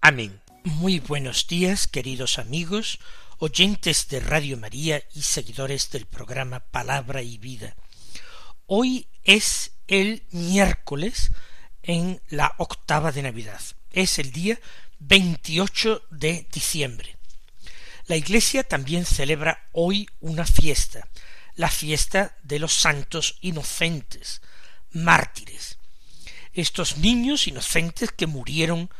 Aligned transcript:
Amén. 0.00 0.40
Muy 0.62 1.00
buenos 1.00 1.48
días, 1.48 1.88
queridos 1.88 2.38
amigos, 2.38 3.00
oyentes 3.38 4.06
de 4.08 4.20
Radio 4.20 4.56
María 4.56 5.02
y 5.12 5.22
seguidores 5.22 5.90
del 5.90 6.06
programa 6.06 6.60
Palabra 6.60 7.20
y 7.22 7.36
Vida. 7.36 7.74
Hoy 8.66 9.08
es 9.24 9.72
el 9.88 10.22
miércoles 10.30 11.32
en 11.82 12.22
la 12.28 12.54
octava 12.58 13.10
de 13.10 13.22
Navidad. 13.22 13.60
Es 13.90 14.20
el 14.20 14.30
día 14.30 14.60
28 15.00 16.04
de 16.10 16.46
diciembre. 16.52 17.16
La 18.06 18.14
Iglesia 18.14 18.62
también 18.62 19.04
celebra 19.04 19.68
hoy 19.72 20.08
una 20.20 20.46
fiesta, 20.46 21.08
la 21.56 21.68
fiesta 21.68 22.36
de 22.44 22.60
los 22.60 22.72
santos 22.72 23.36
inocentes, 23.40 24.42
mártires, 24.92 25.78
estos 26.52 26.98
niños 26.98 27.48
inocentes 27.48 28.12
que 28.12 28.28
murieron 28.28 28.90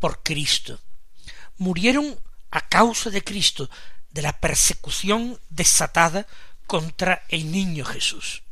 por 0.00 0.22
Cristo, 0.22 0.80
murieron 1.56 2.18
a 2.50 2.68
causa 2.68 3.10
de 3.10 3.22
Cristo, 3.22 3.68
de 4.10 4.22
la 4.22 4.40
persecución 4.40 5.38
desatada 5.50 6.26
contra 6.66 7.24
el 7.28 7.50
niño 7.50 7.84
Jesús. 7.84 8.42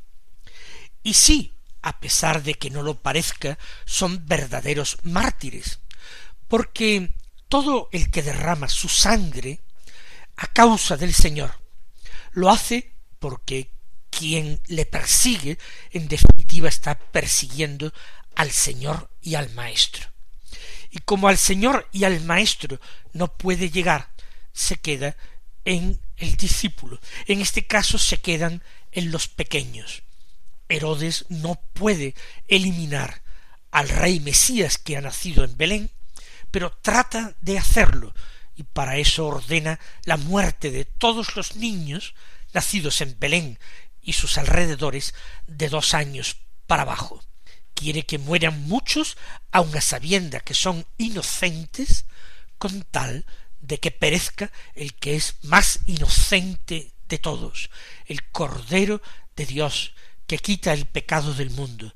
Y 1.02 1.14
sí, 1.14 1.54
a 1.82 2.00
pesar 2.00 2.42
de 2.42 2.54
que 2.54 2.70
no 2.70 2.82
lo 2.82 3.00
parezca, 3.00 3.58
son 3.84 4.26
verdaderos 4.26 4.98
mártires, 5.02 5.80
porque 6.48 7.14
todo 7.48 7.88
el 7.92 8.10
que 8.10 8.22
derrama 8.22 8.68
su 8.68 8.88
sangre 8.88 9.60
a 10.36 10.48
causa 10.48 10.96
del 10.96 11.14
Señor 11.14 11.60
lo 12.32 12.50
hace 12.50 12.92
porque 13.18 13.70
quien 14.10 14.60
le 14.66 14.84
persigue, 14.86 15.58
en 15.90 16.08
definitiva 16.08 16.68
está 16.68 16.98
persiguiendo 16.98 17.92
al 18.34 18.50
Señor 18.50 19.10
y 19.20 19.34
al 19.34 19.50
Maestro. 19.50 20.15
Y 20.96 21.00
como 21.00 21.28
al 21.28 21.36
Señor 21.36 21.86
y 21.92 22.04
al 22.04 22.22
Maestro 22.22 22.80
no 23.12 23.30
puede 23.36 23.68
llegar, 23.68 24.08
se 24.54 24.78
queda 24.78 25.14
en 25.66 26.00
el 26.16 26.36
discípulo. 26.36 26.98
En 27.26 27.42
este 27.42 27.66
caso 27.66 27.98
se 27.98 28.22
quedan 28.22 28.62
en 28.92 29.10
los 29.10 29.28
pequeños. 29.28 30.04
Herodes 30.70 31.26
no 31.28 31.60
puede 31.74 32.14
eliminar 32.48 33.20
al 33.70 33.90
rey 33.90 34.20
Mesías 34.20 34.78
que 34.78 34.96
ha 34.96 35.02
nacido 35.02 35.44
en 35.44 35.58
Belén, 35.58 35.90
pero 36.50 36.70
trata 36.80 37.36
de 37.42 37.58
hacerlo, 37.58 38.14
y 38.56 38.62
para 38.62 38.96
eso 38.96 39.26
ordena 39.26 39.78
la 40.04 40.16
muerte 40.16 40.70
de 40.70 40.86
todos 40.86 41.36
los 41.36 41.56
niños 41.56 42.14
nacidos 42.54 43.02
en 43.02 43.18
Belén 43.18 43.58
y 44.00 44.14
sus 44.14 44.38
alrededores 44.38 45.12
de 45.46 45.68
dos 45.68 45.92
años 45.92 46.38
para 46.66 46.84
abajo. 46.84 47.22
Quiere 47.76 48.06
que 48.06 48.18
mueran 48.18 48.62
muchos, 48.62 49.18
aun 49.52 49.76
a 49.76 49.82
sabienda 49.82 50.40
que 50.40 50.54
son 50.54 50.86
inocentes, 50.96 52.06
con 52.56 52.82
tal 52.90 53.26
de 53.60 53.78
que 53.78 53.90
perezca 53.90 54.50
el 54.74 54.94
que 54.94 55.14
es 55.14 55.36
más 55.42 55.80
inocente 55.84 56.92
de 57.06 57.18
todos, 57.18 57.70
el 58.06 58.24
Cordero 58.30 59.02
de 59.36 59.44
Dios, 59.44 59.92
que 60.26 60.38
quita 60.38 60.72
el 60.72 60.86
pecado 60.86 61.34
del 61.34 61.50
mundo, 61.50 61.92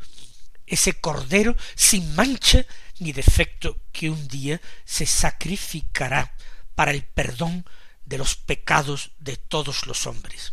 ese 0.66 0.92
Cordero 1.00 1.56
sin 1.74 2.14
mancha 2.14 2.66
ni 2.98 3.12
defecto 3.12 3.80
que 3.90 4.10
un 4.10 4.28
día 4.28 4.60
se 4.84 5.06
sacrificará 5.06 6.36
para 6.74 6.90
el 6.90 7.04
perdón 7.04 7.64
de 8.04 8.18
los 8.18 8.36
pecados 8.36 9.12
de 9.18 9.38
todos 9.38 9.86
los 9.86 10.06
hombres 10.06 10.52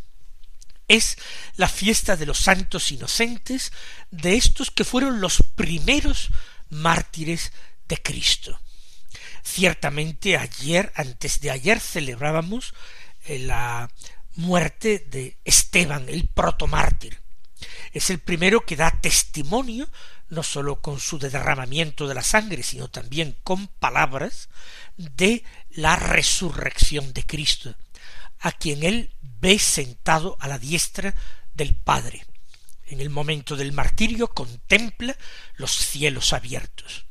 es 0.87 1.17
la 1.55 1.67
fiesta 1.67 2.15
de 2.15 2.25
los 2.25 2.39
santos 2.39 2.91
inocentes, 2.91 3.71
de 4.11 4.35
estos 4.35 4.71
que 4.71 4.85
fueron 4.85 5.21
los 5.21 5.43
primeros 5.55 6.29
mártires 6.69 7.51
de 7.87 8.01
Cristo. 8.01 8.59
Ciertamente 9.43 10.37
ayer, 10.37 10.91
antes 10.95 11.39
de 11.39 11.51
ayer, 11.51 11.79
celebrábamos 11.79 12.73
eh, 13.25 13.39
la 13.39 13.89
muerte 14.35 15.05
de 15.09 15.37
Esteban, 15.45 16.07
el 16.09 16.27
protomártir. 16.27 17.21
Es 17.91 18.09
el 18.09 18.19
primero 18.19 18.65
que 18.65 18.75
da 18.75 18.91
testimonio, 18.91 19.89
no 20.29 20.43
sólo 20.43 20.81
con 20.81 20.99
su 20.99 21.17
derramamiento 21.17 22.07
de 22.07 22.13
la 22.13 22.23
sangre, 22.23 22.61
sino 22.61 22.89
también 22.89 23.37
con 23.43 23.67
palabras, 23.67 24.49
de 24.97 25.43
la 25.71 25.95
resurrección 25.95 27.13
de 27.13 27.23
Cristo, 27.23 27.75
a 28.39 28.51
quien 28.51 28.83
él 28.83 29.13
ve 29.21 29.59
sentado 29.59 30.37
a 30.39 30.47
la 30.47 30.59
diestra 30.59 31.15
del 31.53 31.75
Padre. 31.75 32.25
En 32.85 33.01
el 33.01 33.09
momento 33.09 33.55
del 33.55 33.73
martirio 33.73 34.27
contempla 34.29 35.17
los 35.55 35.71
cielos 35.71 36.33
abiertos. 36.33 37.05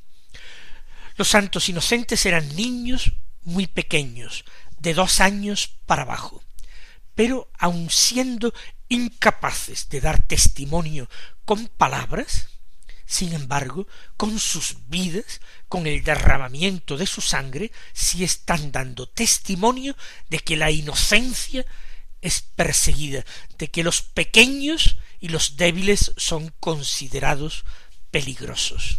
Los 1.16 1.28
santos 1.28 1.68
inocentes 1.68 2.24
eran 2.26 2.54
niños 2.56 3.12
muy 3.42 3.66
pequeños, 3.66 4.44
de 4.78 4.94
dos 4.94 5.20
años 5.20 5.78
para 5.86 6.02
abajo, 6.02 6.42
pero 7.14 7.50
aun 7.58 7.90
siendo 7.90 8.52
incapaces 8.88 9.88
de 9.88 10.00
dar 10.00 10.26
testimonio 10.26 11.08
con 11.44 11.68
palabras, 11.68 12.48
sin 13.06 13.32
embargo, 13.32 13.86
con 14.16 14.38
sus 14.38 14.88
vidas, 14.88 15.40
con 15.68 15.86
el 15.86 16.02
derramamiento 16.02 16.96
de 16.96 17.06
su 17.06 17.20
sangre, 17.20 17.72
sí 17.92 18.24
están 18.24 18.72
dando 18.72 19.08
testimonio 19.08 19.96
de 20.28 20.38
que 20.38 20.56
la 20.56 20.70
inocencia 20.70 21.66
es 22.20 22.42
perseguida, 22.42 23.24
de 23.58 23.68
que 23.68 23.84
los 23.84 24.02
pequeños 24.02 24.96
y 25.20 25.28
los 25.28 25.56
débiles 25.56 26.12
son 26.16 26.52
considerados 26.60 27.64
peligrosos. 28.10 28.98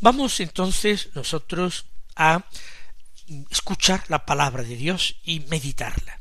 Vamos 0.00 0.40
entonces 0.40 1.08
nosotros 1.14 1.86
a 2.14 2.44
escuchar 3.50 4.04
la 4.08 4.24
palabra 4.24 4.62
de 4.62 4.76
Dios 4.76 5.16
y 5.24 5.40
meditarla. 5.40 6.20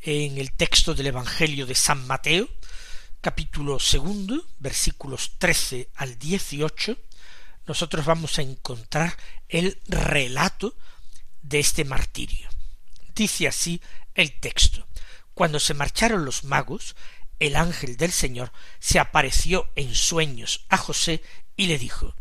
En 0.00 0.38
el 0.38 0.52
texto 0.52 0.94
del 0.94 1.06
Evangelio 1.06 1.64
de 1.64 1.76
San 1.76 2.06
Mateo, 2.06 2.48
capítulo 3.20 3.78
segundo, 3.78 4.48
versículos 4.58 5.32
trece 5.38 5.90
al 5.94 6.18
dieciocho, 6.18 6.98
nosotros 7.66 8.04
vamos 8.04 8.38
a 8.38 8.42
encontrar 8.42 9.16
el 9.48 9.80
relato 9.86 10.76
de 11.42 11.60
este 11.60 11.84
martirio. 11.84 12.48
Dice 13.14 13.48
así 13.48 13.80
el 14.14 14.38
texto. 14.40 14.86
Cuando 15.34 15.60
se 15.60 15.74
marcharon 15.74 16.24
los 16.24 16.44
magos, 16.44 16.96
el 17.38 17.56
ángel 17.56 17.96
del 17.96 18.12
Señor 18.12 18.52
se 18.78 18.98
apareció 18.98 19.70
en 19.76 19.94
sueños 19.94 20.64
a 20.68 20.76
José 20.76 21.22
y 21.56 21.66
le 21.66 21.78
dijo 21.78 22.14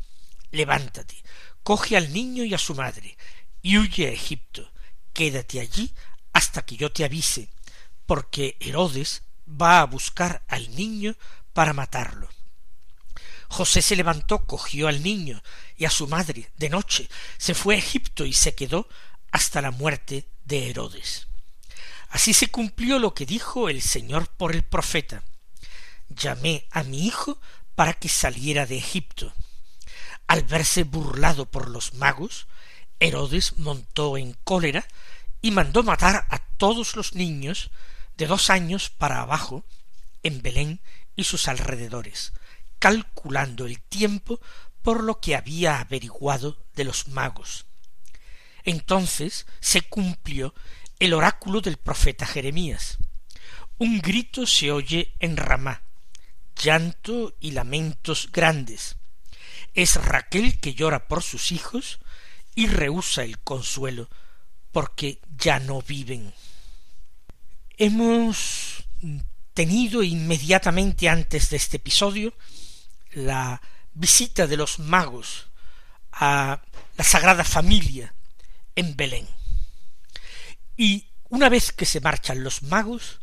Levántate, 0.51 1.23
coge 1.63 1.95
al 1.95 2.11
niño 2.11 2.43
y 2.43 2.53
a 2.53 2.57
su 2.57 2.75
madre, 2.75 3.17
y 3.61 3.77
huye 3.77 4.07
a 4.07 4.11
Egipto, 4.11 4.71
quédate 5.13 5.59
allí 5.59 5.93
hasta 6.33 6.63
que 6.63 6.75
yo 6.75 6.91
te 6.91 7.05
avise, 7.05 7.49
porque 8.05 8.57
Herodes 8.59 9.23
va 9.47 9.81
a 9.81 9.85
buscar 9.85 10.43
al 10.47 10.75
niño 10.75 11.15
para 11.53 11.73
matarlo. 11.73 12.29
José 13.51 13.81
se 13.81 13.97
levantó, 13.97 14.45
cogió 14.45 14.87
al 14.87 15.03
niño 15.03 15.43
y 15.75 15.83
a 15.83 15.89
su 15.89 16.07
madre 16.07 16.49
de 16.55 16.69
noche, 16.69 17.09
se 17.37 17.53
fue 17.53 17.75
a 17.75 17.79
Egipto 17.79 18.25
y 18.25 18.31
se 18.31 18.55
quedó 18.55 18.87
hasta 19.29 19.61
la 19.61 19.71
muerte 19.71 20.29
de 20.45 20.69
Herodes. 20.69 21.27
Así 22.07 22.33
se 22.33 22.47
cumplió 22.47 22.97
lo 22.97 23.13
que 23.13 23.25
dijo 23.25 23.67
el 23.67 23.81
Señor 23.81 24.29
por 24.29 24.55
el 24.55 24.63
profeta. 24.63 25.23
Llamé 26.07 26.65
a 26.71 26.83
mi 26.83 27.05
hijo 27.05 27.41
para 27.75 27.93
que 27.93 28.07
saliera 28.07 28.65
de 28.65 28.77
Egipto. 28.77 29.33
Al 30.27 30.43
verse 30.43 30.83
burlado 30.83 31.45
por 31.45 31.69
los 31.69 31.93
magos, 31.95 32.47
Herodes 33.01 33.57
montó 33.57 34.15
en 34.15 34.31
cólera 34.45 34.87
y 35.41 35.51
mandó 35.51 35.83
matar 35.83 36.25
a 36.29 36.39
todos 36.39 36.95
los 36.95 37.15
niños 37.15 37.69
de 38.15 38.27
dos 38.27 38.49
años 38.49 38.89
para 38.89 39.19
abajo 39.19 39.65
en 40.23 40.41
Belén 40.41 40.79
y 41.17 41.25
sus 41.25 41.49
alrededores, 41.49 42.31
calculando 42.81 43.67
el 43.67 43.79
tiempo 43.79 44.41
por 44.81 45.03
lo 45.03 45.21
que 45.21 45.35
había 45.35 45.79
averiguado 45.79 46.57
de 46.73 46.83
los 46.83 47.07
magos. 47.07 47.67
Entonces 48.63 49.45
se 49.59 49.83
cumplió 49.83 50.55
el 50.99 51.13
oráculo 51.13 51.61
del 51.61 51.77
profeta 51.77 52.25
Jeremías. 52.25 52.97
Un 53.77 54.01
grito 54.01 54.47
se 54.47 54.71
oye 54.71 55.13
en 55.19 55.37
Ramá, 55.37 55.83
llanto 56.59 57.37
y 57.39 57.51
lamentos 57.51 58.29
grandes. 58.31 58.95
Es 59.75 60.03
Raquel 60.03 60.59
que 60.59 60.73
llora 60.73 61.07
por 61.07 61.21
sus 61.21 61.51
hijos 61.51 61.99
y 62.55 62.65
rehúsa 62.65 63.23
el 63.23 63.37
consuelo 63.39 64.09
porque 64.71 65.21
ya 65.37 65.59
no 65.59 65.83
viven. 65.83 66.33
Hemos 67.77 68.85
tenido 69.53 70.01
inmediatamente 70.01 71.09
antes 71.09 71.51
de 71.51 71.57
este 71.57 71.77
episodio 71.77 72.33
la 73.11 73.61
visita 73.93 74.47
de 74.47 74.57
los 74.57 74.79
magos 74.79 75.47
a 76.11 76.61
la 76.97 77.03
Sagrada 77.03 77.43
Familia 77.43 78.13
en 78.75 78.95
Belén. 78.95 79.27
Y 80.77 81.07
una 81.29 81.49
vez 81.49 81.71
que 81.71 81.85
se 81.85 82.01
marchan 82.01 82.43
los 82.43 82.63
magos, 82.63 83.19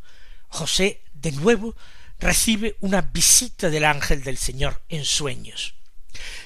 José 0.48 1.02
de 1.12 1.32
nuevo 1.32 1.76
recibe 2.18 2.76
una 2.80 3.02
visita 3.02 3.70
del 3.70 3.84
ángel 3.84 4.22
del 4.22 4.38
Señor 4.38 4.82
en 4.88 5.04
sueños. 5.04 5.74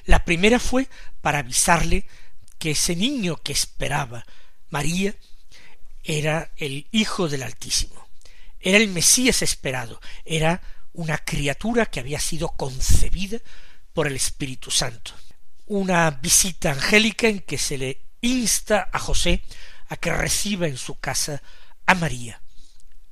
La 0.05 0.25
primera 0.25 0.59
fue 0.59 0.88
para 1.21 1.38
avisarle 1.38 2.06
que 2.59 2.73
ese 2.73 2.95
niño 2.95 3.37
que 3.37 3.53
esperaba 3.53 4.25
María 4.71 5.15
era 6.03 6.53
el 6.56 6.87
Hijo 6.91 7.29
del 7.29 7.43
Altísimo, 7.43 8.09
era 8.61 8.79
el 8.79 8.88
Mesías 8.88 9.43
esperado, 9.43 10.00
era 10.25 10.62
una 10.93 11.19
criatura 11.19 11.87
que 11.87 12.00
había 12.00 12.21
sido 12.21 12.49
concebida 12.50 13.39
por 13.93 14.06
el 14.06 14.17
Espíritu 14.17 14.71
Santo. 14.71 15.12
Una 15.67 16.11
visita 16.11 16.73
angélica 16.73 17.29
en 17.29 17.41
que 17.41 17.59
se 17.59 17.79
le 17.79 18.03
insta 18.21 18.89
a 18.93 18.99
José 18.99 19.43
a 19.89 19.97
que 19.97 20.12
reciba 20.12 20.67
en 20.67 20.77
su 20.77 20.99
casa 20.99 21.43
a 21.87 21.94
María, 21.94 22.41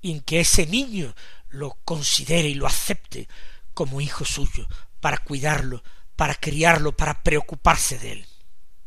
y 0.01 0.13
en 0.13 0.21
que 0.21 0.41
ese 0.41 0.67
niño 0.67 1.15
lo 1.51 1.77
considere 1.85 2.49
y 2.49 2.55
lo 2.55 2.67
acepte 2.67 3.29
como 3.75 4.01
hijo 4.01 4.25
suyo, 4.25 4.67
para 5.01 5.19
cuidarlo, 5.19 5.83
para 6.17 6.35
criarlo, 6.35 6.97
para 6.97 7.23
preocuparse 7.23 7.99
de 7.99 8.13
él. 8.13 8.27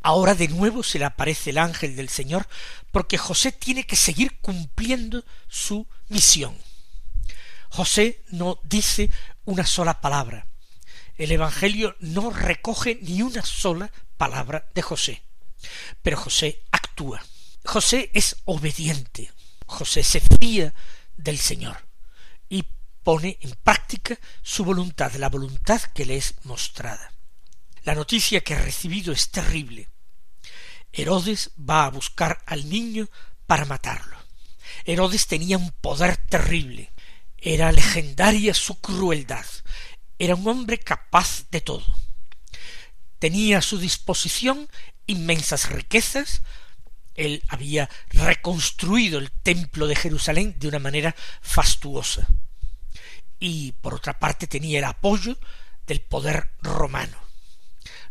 Ahora 0.01 0.36
de 0.36 0.50
nuevo 0.50 0.84
se 0.84 1.00
le 1.00 1.06
aparece 1.06 1.51
el 1.51 1.57
ángel 1.57 1.96
del 1.96 2.10
Señor 2.10 2.48
porque 2.92 3.18
José 3.18 3.51
tiene 3.51 3.86
que 3.86 3.96
seguir 3.96 4.39
cumpliendo 4.39 5.24
su 5.48 5.88
misión. 6.10 6.56
José 7.74 8.22
no 8.30 8.60
dice 8.62 9.10
una 9.46 9.66
sola 9.66 10.00
palabra. 10.00 10.46
El 11.18 11.31
Evangelio 11.31 11.96
no 12.02 12.30
recoge 12.30 13.00
ni 13.02 13.24
una 13.24 13.44
sola 13.44 13.92
palabra 14.16 14.70
de 14.75 14.84
José. 14.84 15.24
Pero 16.04 16.18
José 16.18 16.62
actúa. 16.70 17.25
José 17.66 18.12
es 18.14 18.36
obediente. 18.46 19.31
José 19.66 20.04
se 20.04 20.20
fía 20.20 20.72
del 21.18 21.40
Señor 21.40 21.88
y 22.48 22.64
pone 23.02 23.40
en 23.42 23.56
práctica 23.64 24.20
su 24.44 24.64
voluntad, 24.64 25.12
la 25.14 25.30
voluntad 25.30 25.81
que 25.81 26.06
le 26.06 26.18
es 26.18 26.36
mostrada. 26.44 27.12
La 27.86 27.96
noticia 27.96 28.42
que 28.42 28.54
ha 28.54 28.62
recibido 28.62 29.12
es 29.12 29.31
terrible. 29.31 29.90
Herodes 30.92 31.50
va 31.58 31.86
a 31.86 31.90
buscar 31.90 32.44
al 32.46 32.70
niño 32.70 33.10
para 33.48 33.66
matarlo. 33.66 34.16
Herodes 34.86 35.25
tenía 35.25 35.58
un 35.58 35.72
poder 35.72 36.18
terrible. 36.18 36.94
Era 37.45 37.74
legendaria 37.74 38.54
su 38.54 38.80
crueldad. 38.80 39.45
Era 40.18 40.34
un 40.34 40.48
hombre 40.48 40.80
capaz 40.80 41.50
de 41.51 41.60
todo. 41.60 41.86
Tenía 43.19 43.57
a 43.57 43.62
su 43.62 43.78
disposición 43.78 44.69
inmensas 45.07 45.69
riquezas. 45.69 46.42
Él 47.16 47.44
había 47.50 47.90
reconstruido 48.12 49.19
el 49.19 49.30
templo 49.30 49.88
de 49.88 49.98
Jerusalén 49.98 50.56
de 50.57 50.69
una 50.69 50.80
manera 50.80 51.13
fastuosa. 51.42 52.25
Y 53.40 53.74
por 53.74 53.96
otra 53.96 54.18
parte 54.18 54.48
tenía 54.48 54.80
el 54.80 54.86
apoyo 54.86 55.38
del 55.86 56.00
poder 56.00 56.51
romano. 56.62 57.18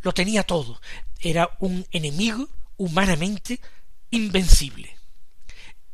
Lo 0.03 0.13
tenía 0.13 0.43
todo. 0.43 0.79
Era 1.21 1.57
un 1.59 1.87
enemigo 1.91 2.51
humanamente 2.77 3.61
invencible. 4.11 4.95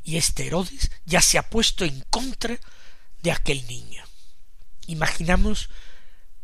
Y 0.02 0.16
este 0.16 0.48
Herodes 0.48 0.90
ya 1.04 1.22
se 1.22 1.38
ha 1.38 1.48
puesto 1.48 1.84
en 1.84 2.04
contra 2.10 2.58
de 3.22 3.32
aquel 3.32 3.66
niño. 3.66 4.04
Imaginamos 4.86 5.68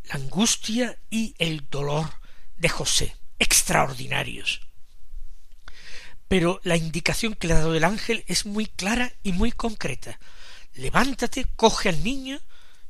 la 0.03 0.15
angustia 0.15 0.97
y 1.09 1.35
el 1.39 1.69
dolor 1.69 2.09
de 2.57 2.69
José, 2.69 3.15
extraordinarios. 3.39 4.61
Pero 6.27 6.59
la 6.63 6.77
indicación 6.77 7.33
que 7.35 7.47
le 7.47 7.53
ha 7.53 7.59
dado 7.59 7.75
el 7.75 7.83
ángel 7.83 8.23
es 8.27 8.45
muy 8.45 8.65
clara 8.65 9.13
y 9.23 9.31
muy 9.31 9.51
concreta. 9.51 10.19
Levántate, 10.73 11.45
coge 11.55 11.89
al 11.89 12.03
niño, 12.03 12.39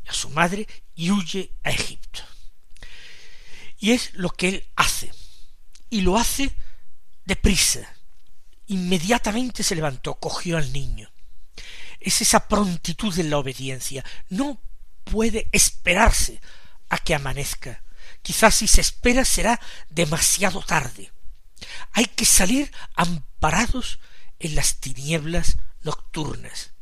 a 0.07 0.13
su 0.13 0.29
madre, 0.29 0.67
y 0.95 1.11
huye 1.11 1.51
a 1.63 1.71
Egipto. 1.71 2.21
Y 3.77 3.91
es 3.91 4.13
lo 4.13 4.29
que 4.29 4.47
él 4.47 4.67
hace. 4.75 5.11
Y 5.89 6.01
lo 6.01 6.17
hace 6.17 6.51
deprisa. 7.25 7.87
Inmediatamente 8.67 9.63
se 9.63 9.75
levantó, 9.75 10.15
cogió 10.15 10.57
al 10.57 10.71
niño. 10.71 11.11
Es 12.05 12.21
esa 12.21 12.47
prontitud 12.47 13.17
en 13.17 13.31
la 13.31 13.39
obediencia. 13.39 14.05
No 14.29 14.61
puede 15.03 15.49
esperarse 15.51 16.39
a 16.87 16.99
que 16.99 17.15
amanezca. 17.15 17.83
Quizás 18.21 18.53
si 18.53 18.67
se 18.67 18.81
espera 18.81 19.25
será 19.25 19.59
demasiado 19.89 20.61
tarde. 20.61 21.11
Hay 21.93 22.05
que 22.05 22.25
salir 22.25 22.71
amparados 22.95 23.99
en 24.37 24.53
las 24.53 24.79
tinieblas 24.79 25.57
nocturnas. 25.81 26.73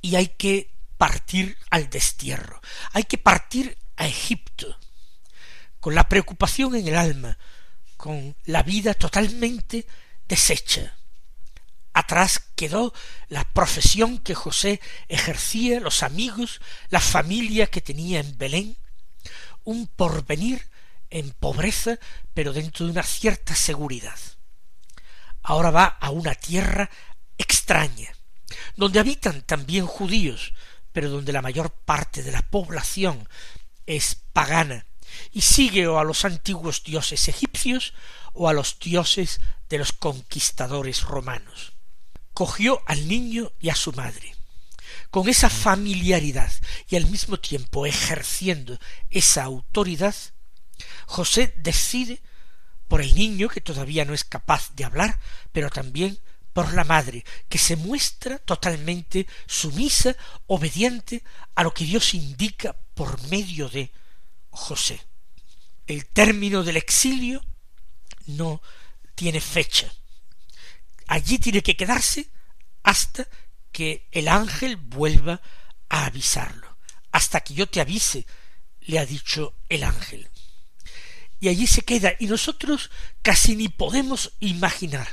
Y 0.00 0.16
hay 0.16 0.26
que 0.26 0.74
partir 0.96 1.56
al 1.70 1.88
destierro. 1.88 2.60
Hay 2.92 3.04
que 3.04 3.16
partir 3.16 3.78
a 3.96 4.08
Egipto. 4.08 4.76
Con 5.78 5.94
la 5.94 6.08
preocupación 6.08 6.74
en 6.74 6.88
el 6.88 6.96
alma, 6.96 7.38
con 7.96 8.34
la 8.44 8.64
vida 8.64 8.94
totalmente 8.94 9.86
deshecha. 10.26 10.97
Atrás 11.98 12.40
quedó 12.54 12.94
la 13.26 13.42
profesión 13.42 14.18
que 14.18 14.36
José 14.36 14.80
ejercía, 15.08 15.80
los 15.80 16.04
amigos, 16.04 16.60
la 16.90 17.00
familia 17.00 17.66
que 17.66 17.80
tenía 17.80 18.20
en 18.20 18.38
Belén, 18.38 18.76
un 19.64 19.88
porvenir 19.88 20.70
en 21.10 21.32
pobreza, 21.32 21.98
pero 22.34 22.52
dentro 22.52 22.86
de 22.86 22.92
una 22.92 23.02
cierta 23.02 23.56
seguridad. 23.56 24.16
Ahora 25.42 25.72
va 25.72 25.86
a 25.86 26.10
una 26.10 26.36
tierra 26.36 26.88
extraña, 27.36 28.14
donde 28.76 29.00
habitan 29.00 29.42
también 29.42 29.84
judíos, 29.84 30.54
pero 30.92 31.10
donde 31.10 31.32
la 31.32 31.42
mayor 31.42 31.72
parte 31.72 32.22
de 32.22 32.30
la 32.30 32.42
población 32.42 33.28
es 33.86 34.14
pagana, 34.32 34.86
y 35.32 35.40
sigue 35.40 35.88
o 35.88 35.98
a 35.98 36.04
los 36.04 36.24
antiguos 36.24 36.84
dioses 36.84 37.26
egipcios 37.26 37.92
o 38.34 38.48
a 38.48 38.52
los 38.52 38.78
dioses 38.78 39.40
de 39.68 39.78
los 39.78 39.92
conquistadores 39.92 41.02
romanos. 41.02 41.72
Cogió 42.38 42.84
al 42.86 43.08
niño 43.08 43.50
y 43.58 43.68
a 43.68 43.74
su 43.74 43.92
madre. 43.92 44.32
Con 45.10 45.28
esa 45.28 45.50
familiaridad 45.50 46.52
y 46.88 46.94
al 46.94 47.06
mismo 47.06 47.40
tiempo 47.40 47.84
ejerciendo 47.84 48.78
esa 49.10 49.42
autoridad, 49.42 50.14
José 51.06 51.52
decide 51.56 52.22
por 52.86 53.00
el 53.00 53.12
niño 53.16 53.48
que 53.48 53.60
todavía 53.60 54.04
no 54.04 54.14
es 54.14 54.22
capaz 54.22 54.70
de 54.76 54.84
hablar, 54.84 55.18
pero 55.50 55.68
también 55.68 56.16
por 56.52 56.72
la 56.74 56.84
madre, 56.84 57.24
que 57.48 57.58
se 57.58 57.74
muestra 57.74 58.38
totalmente 58.38 59.26
sumisa, 59.48 60.14
obediente 60.46 61.24
a 61.56 61.64
lo 61.64 61.74
que 61.74 61.86
Dios 61.86 62.14
indica 62.14 62.76
por 62.94 63.20
medio 63.30 63.68
de 63.68 63.90
José. 64.50 65.00
El 65.88 66.06
término 66.06 66.62
del 66.62 66.76
exilio 66.76 67.44
no 68.26 68.62
tiene 69.16 69.40
fecha. 69.40 69.92
Allí 71.08 71.38
tiene 71.38 71.62
que 71.62 71.76
quedarse 71.76 72.30
hasta 72.82 73.26
que 73.72 74.08
el 74.12 74.28
ángel 74.28 74.76
vuelva 74.76 75.40
a 75.88 76.06
avisarlo. 76.06 76.78
Hasta 77.10 77.40
que 77.40 77.54
yo 77.54 77.66
te 77.66 77.80
avise, 77.80 78.26
le 78.82 78.98
ha 78.98 79.06
dicho 79.06 79.54
el 79.68 79.82
ángel. 79.84 80.28
Y 81.40 81.48
allí 81.48 81.66
se 81.66 81.82
queda, 81.82 82.12
y 82.18 82.26
nosotros 82.26 82.90
casi 83.22 83.56
ni 83.56 83.68
podemos 83.68 84.32
imaginar 84.40 85.08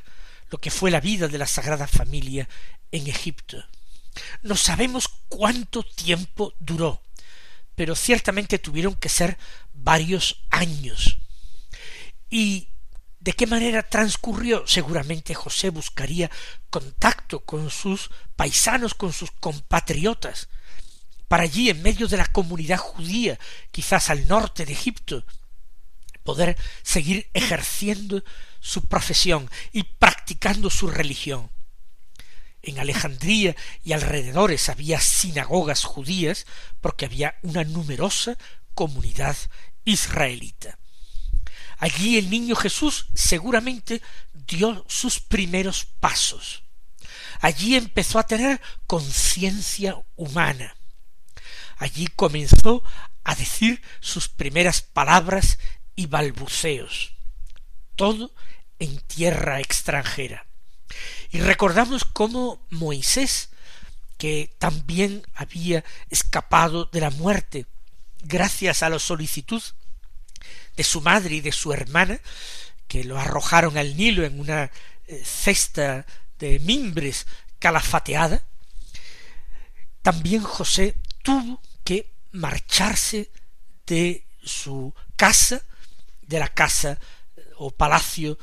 lo 0.50 0.58
que 0.58 0.72
fue 0.72 0.92
la 0.92 1.00
vida 1.00 1.28
de 1.28 1.38
la 1.38 1.48
Sagrada 1.48 1.88
Familia 1.88 2.50
en 2.92 3.08
Egipto. 3.08 3.64
No 4.42 4.56
sabemos 4.56 5.08
cuánto 5.30 5.84
tiempo 5.84 6.54
duró, 6.60 7.02
pero 7.76 7.96
ciertamente 7.96 8.60
tuvieron 8.60 8.96
que 8.96 9.10
ser 9.10 9.38
varios 9.74 10.44
años. 10.50 11.20
¿Y 12.30 12.70
de 13.26 13.34
qué 13.34 13.48
manera 13.48 13.82
transcurrió? 13.82 14.68
Seguramente 14.68 15.34
José 15.34 15.72
buscaría 15.72 16.30
contacto 16.70 17.40
con 17.40 17.72
sus 17.72 18.12
paisanos, 18.36 18.94
con 18.94 19.14
sus 19.14 19.32
compatriotas, 19.32 20.48
para 21.28 21.42
allí, 21.42 21.72
en 21.72 21.82
medio 21.82 22.08
de 22.08 22.18
la 22.18 22.28
comunidad 22.28 22.78
judía, 22.78 23.40
quizás 23.72 24.12
al 24.12 24.28
norte 24.28 24.64
de 24.64 24.74
Egipto, 24.74 25.26
poder 26.22 26.56
seguir 26.84 27.28
ejerciendo 27.34 28.24
su 28.60 28.86
profesión 28.86 29.50
y 29.72 29.82
practicando 29.82 30.70
su 30.70 30.88
religión. 30.88 31.50
En 32.62 32.78
Alejandría 32.78 33.56
y 33.84 33.94
alrededores 33.94 34.70
había 34.70 35.00
sinagogas 35.00 35.84
judías 35.84 36.46
porque 36.80 37.06
había 37.06 37.40
una 37.42 37.64
numerosa 37.64 38.38
comunidad 38.76 39.36
israelita. 39.84 40.78
Allí 41.78 42.18
el 42.18 42.30
niño 42.30 42.56
Jesús 42.56 43.08
seguramente 43.14 44.02
dio 44.34 44.86
sus 44.88 45.20
primeros 45.20 45.86
pasos. 45.86 46.64
Allí 47.42 47.76
empezó 47.76 48.20
a 48.20 48.26
tener 48.26 48.62
conciencia 48.88 49.98
humana. 50.16 50.76
Allí 51.78 52.08
comenzó 52.08 52.84
a 53.24 53.36
decir 53.36 53.82
sus 54.00 54.30
primeras 54.30 54.82
palabras 54.82 55.60
y 55.96 56.06
balbuceos. 56.06 57.14
Todo 57.96 58.34
en 58.80 59.00
tierra 59.02 59.60
extranjera. 59.60 60.46
Y 61.32 61.40
recordamos 61.40 62.06
cómo 62.06 62.66
Moisés, 62.70 63.50
que 64.18 64.56
también 64.60 65.26
había 65.34 65.84
escapado 66.10 66.86
de 66.86 67.02
la 67.02 67.10
muerte 67.10 67.66
gracias 68.24 68.82
a 68.84 68.90
la 68.90 69.00
solicitud 69.00 69.62
de 70.76 70.84
su 70.84 71.02
madre 71.02 71.36
y 71.36 71.42
de 71.42 71.52
su 71.52 71.74
hermana, 71.74 72.20
que 72.88 73.04
lo 73.04 73.20
arrojaron 73.20 73.78
al 73.78 73.96
Nilo 73.96 74.26
en 74.26 74.40
una 74.40 74.72
eh, 75.08 75.22
cesta 75.26 76.06
de 76.40 76.60
mimbres 76.60 77.26
calafateada, 77.60 78.44
también 80.02 80.44
José 80.44 80.96
tuvo 81.24 81.62
que 81.84 82.12
marcharse 82.32 83.32
de 83.88 84.26
su 84.44 84.94
casa, 85.16 85.62
de 86.22 86.40
la 86.40 86.50
casa 86.50 87.00
eh, 87.36 87.50
o 87.58 87.72
palacio 87.72 88.38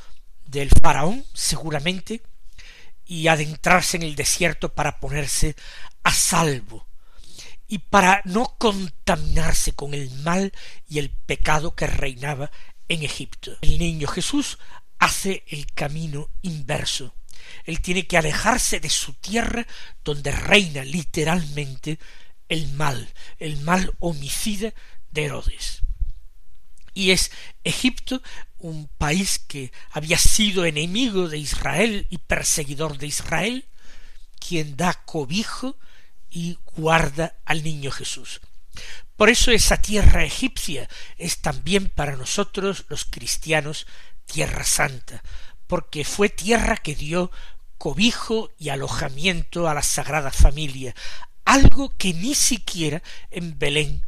del 0.45 0.69
faraón, 0.69 1.25
seguramente, 1.33 2.21
y 3.05 3.27
adentrarse 3.27 3.97
en 3.97 4.03
el 4.03 4.15
desierto 4.15 4.73
para 4.73 4.99
ponerse 4.99 5.55
a 6.03 6.13
salvo 6.13 6.85
y 7.73 7.79
para 7.79 8.21
no 8.25 8.55
contaminarse 8.59 9.73
con 9.73 9.95
el 9.95 10.11
mal 10.19 10.53
y 10.87 10.99
el 10.99 11.09
pecado 11.09 11.73
que 11.73 11.87
reinaba 11.87 12.51
en 12.87 13.01
Egipto. 13.01 13.57
El 13.61 13.79
niño 13.79 14.07
Jesús 14.07 14.59
hace 14.99 15.43
el 15.47 15.65
camino 15.73 16.29
inverso. 16.43 17.15
Él 17.65 17.81
tiene 17.81 18.05
que 18.05 18.15
alejarse 18.15 18.79
de 18.79 18.91
su 18.91 19.13
tierra 19.13 19.65
donde 20.03 20.31
reina 20.31 20.83
literalmente 20.83 21.97
el 22.47 22.71
mal, 22.73 23.11
el 23.39 23.59
mal 23.61 23.91
homicida 23.97 24.71
de 25.09 25.25
Herodes. 25.25 25.81
Y 26.93 27.09
es 27.09 27.31
Egipto 27.63 28.21
un 28.59 28.87
país 28.99 29.39
que 29.39 29.71
había 29.89 30.19
sido 30.19 30.65
enemigo 30.65 31.27
de 31.27 31.39
Israel 31.39 32.05
y 32.11 32.19
perseguidor 32.19 32.99
de 32.99 33.07
Israel, 33.07 33.65
quien 34.37 34.77
da 34.77 34.93
cobijo 34.93 35.75
y 36.33 36.57
guarda 36.75 37.35
al 37.45 37.63
niño 37.63 37.91
Jesús. 37.91 38.41
Por 39.15 39.29
eso 39.29 39.51
esa 39.51 39.81
tierra 39.81 40.25
egipcia 40.25 40.89
es 41.17 41.41
también 41.41 41.89
para 41.89 42.15
nosotros 42.15 42.85
los 42.89 43.05
cristianos 43.05 43.85
tierra 44.25 44.63
santa, 44.63 45.23
porque 45.67 46.03
fue 46.03 46.29
tierra 46.29 46.77
que 46.77 46.95
dio 46.95 47.31
cobijo 47.77 48.51
y 48.57 48.69
alojamiento 48.69 49.69
a 49.69 49.75
la 49.75 49.83
Sagrada 49.83 50.31
Familia, 50.31 50.95
algo 51.45 51.95
que 51.97 52.13
ni 52.13 52.33
siquiera 52.33 53.03
en 53.29 53.59
Belén 53.59 54.03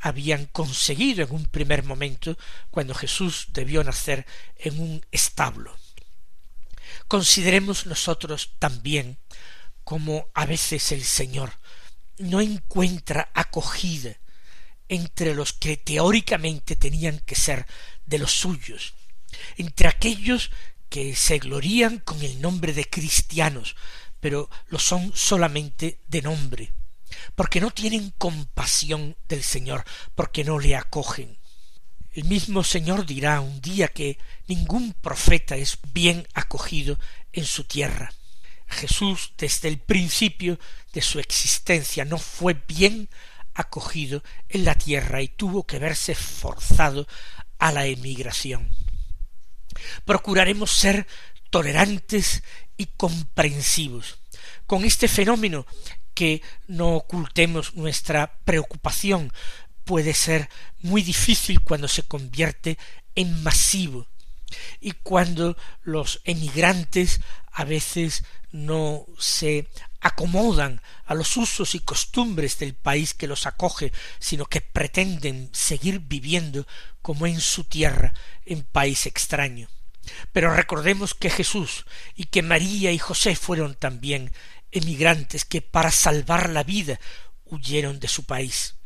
habían 0.00 0.46
conseguido 0.46 1.24
en 1.24 1.32
un 1.32 1.46
primer 1.46 1.82
momento 1.82 2.36
cuando 2.70 2.94
Jesús 2.94 3.48
debió 3.52 3.82
nacer 3.84 4.26
en 4.56 4.80
un 4.80 5.06
establo. 5.10 5.74
Consideremos 7.08 7.86
nosotros 7.86 8.52
también 8.58 9.18
como 9.84 10.28
a 10.34 10.46
veces 10.46 10.92
el 10.92 11.04
Señor 11.04 11.59
no 12.20 12.40
encuentra 12.40 13.30
acogida 13.34 14.16
entre 14.88 15.34
los 15.34 15.52
que 15.52 15.76
teóricamente 15.76 16.76
tenían 16.76 17.20
que 17.20 17.34
ser 17.34 17.66
de 18.06 18.18
los 18.18 18.32
suyos, 18.32 18.94
entre 19.56 19.88
aquellos 19.88 20.50
que 20.88 21.14
se 21.14 21.38
glorían 21.38 21.98
con 21.98 22.20
el 22.22 22.40
nombre 22.40 22.72
de 22.72 22.84
cristianos, 22.84 23.76
pero 24.18 24.50
lo 24.68 24.78
son 24.78 25.12
solamente 25.14 26.00
de 26.08 26.22
nombre, 26.22 26.72
porque 27.34 27.60
no 27.60 27.70
tienen 27.70 28.10
compasión 28.18 29.16
del 29.28 29.42
Señor, 29.42 29.84
porque 30.14 30.44
no 30.44 30.58
le 30.58 30.76
acogen. 30.76 31.38
El 32.12 32.24
mismo 32.24 32.64
Señor 32.64 33.06
dirá 33.06 33.40
un 33.40 33.60
día 33.60 33.88
que 33.88 34.18
ningún 34.48 34.92
profeta 34.94 35.56
es 35.56 35.78
bien 35.92 36.26
acogido 36.34 36.98
en 37.32 37.44
su 37.44 37.64
tierra. 37.64 38.12
Jesús 38.70 39.32
desde 39.36 39.68
el 39.68 39.78
principio 39.78 40.58
de 40.92 41.02
su 41.02 41.18
existencia 41.18 42.04
no 42.04 42.18
fue 42.18 42.54
bien 42.66 43.08
acogido 43.54 44.22
en 44.48 44.64
la 44.64 44.74
tierra 44.74 45.22
y 45.22 45.28
tuvo 45.28 45.66
que 45.66 45.78
verse 45.78 46.14
forzado 46.14 47.06
a 47.58 47.72
la 47.72 47.86
emigración. 47.86 48.70
Procuraremos 50.04 50.70
ser 50.70 51.06
tolerantes 51.50 52.42
y 52.76 52.86
comprensivos 52.86 54.20
con 54.66 54.84
este 54.84 55.08
fenómeno 55.08 55.66
que 56.14 56.42
no 56.68 56.94
ocultemos 56.94 57.74
nuestra 57.74 58.38
preocupación 58.44 59.32
puede 59.84 60.14
ser 60.14 60.48
muy 60.80 61.02
difícil 61.02 61.60
cuando 61.62 61.88
se 61.88 62.04
convierte 62.04 62.78
en 63.16 63.42
masivo 63.42 64.06
y 64.80 64.92
cuando 64.92 65.56
los 65.82 66.20
emigrantes 66.24 67.20
a 67.52 67.64
veces 67.64 68.24
no 68.52 69.06
se 69.18 69.68
acomodan 70.00 70.80
a 71.04 71.14
los 71.14 71.36
usos 71.36 71.74
y 71.74 71.80
costumbres 71.80 72.58
del 72.58 72.74
país 72.74 73.14
que 73.14 73.26
los 73.26 73.46
acoge, 73.46 73.92
sino 74.18 74.46
que 74.46 74.60
pretenden 74.60 75.50
seguir 75.52 76.00
viviendo 76.00 76.66
como 77.02 77.26
en 77.26 77.40
su 77.40 77.64
tierra, 77.64 78.14
en 78.44 78.62
país 78.62 79.06
extraño. 79.06 79.68
Pero 80.32 80.54
recordemos 80.54 81.14
que 81.14 81.30
Jesús 81.30 81.84
y 82.16 82.24
que 82.24 82.42
María 82.42 82.92
y 82.92 82.98
José 82.98 83.36
fueron 83.36 83.74
también 83.74 84.32
emigrantes 84.72 85.44
que 85.44 85.62
para 85.62 85.90
salvar 85.90 86.50
la 86.50 86.62
vida 86.62 86.98
huyeron 87.44 88.00
de 88.00 88.08
su 88.08 88.24
país. 88.24 88.76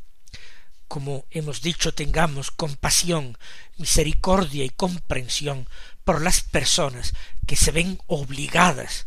Como 0.88 1.24
hemos 1.30 1.62
dicho, 1.62 1.94
tengamos 1.94 2.50
compasión, 2.50 3.38
misericordia 3.78 4.64
y 4.64 4.70
comprensión 4.70 5.68
por 6.04 6.22
las 6.22 6.42
personas 6.42 7.14
que 7.46 7.56
se 7.56 7.70
ven 7.70 8.00
obligadas 8.06 9.06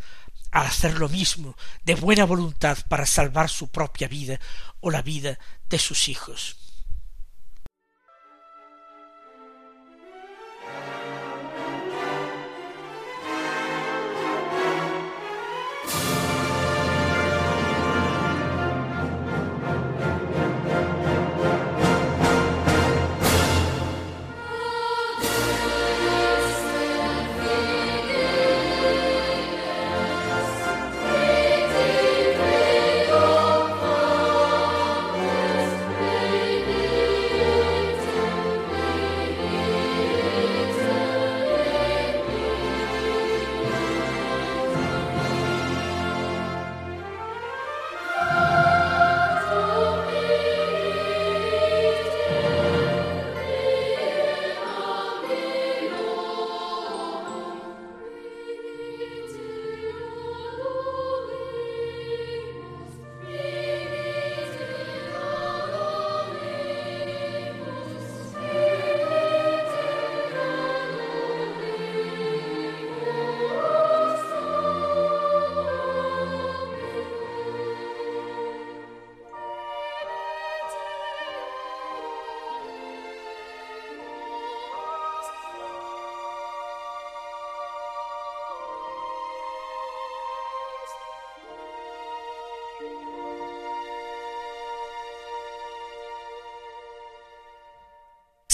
a 0.51 0.61
hacer 0.61 0.97
lo 0.99 1.09
mismo 1.09 1.55
de 1.83 1.95
buena 1.95 2.25
voluntad 2.25 2.77
para 2.89 3.05
salvar 3.05 3.49
su 3.49 3.67
propia 3.67 4.07
vida 4.07 4.39
o 4.79 4.89
la 4.89 5.01
vida 5.01 5.39
de 5.69 5.79
sus 5.79 6.09
hijos. 6.09 6.57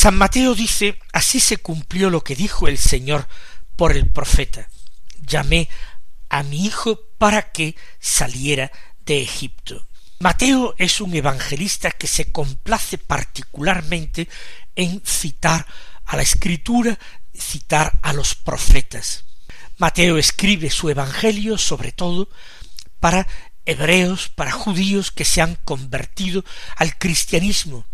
San 0.04 0.18
Mateo 0.18 0.54
dice, 0.54 1.00
así 1.14 1.40
se 1.40 1.56
cumplió 1.56 2.10
lo 2.10 2.26
que 2.26 2.36
dijo 2.36 2.68
el 2.68 2.78
Señor 2.78 3.26
por 3.78 3.96
el 3.96 4.12
profeta. 4.12 4.68
Llamé 5.22 5.70
a 6.28 6.44
mi 6.44 6.66
hijo 6.66 7.00
para 7.18 7.54
que 7.54 7.78
saliera 8.02 8.70
de 9.06 9.22
Egipto. 9.22 9.88
Mateo 10.20 10.76
es 10.78 11.00
un 11.00 11.16
evangelista 11.16 11.90
que 11.90 12.08
se 12.08 12.34
complace 12.34 12.98
particularmente 12.98 14.28
en 14.76 15.02
citar 15.06 15.66
a 16.04 16.18
la 16.18 16.24
escritura, 16.24 17.00
citar 17.34 17.98
a 18.02 18.12
los 18.12 18.36
profetas. 18.36 19.24
Mateo 19.78 20.18
escribe 20.18 20.70
su 20.70 20.90
evangelio 20.90 21.58
sobre 21.58 21.94
todo 21.94 22.28
para 23.00 23.26
hebreos, 23.64 24.28
para 24.28 24.52
judíos 24.52 25.12
que 25.12 25.24
se 25.24 25.40
han 25.40 25.56
convertido 25.64 26.44
al 26.76 26.98
cristianismo, 26.98 27.86